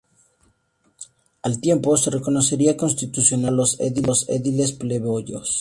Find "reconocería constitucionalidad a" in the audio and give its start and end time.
2.09-4.07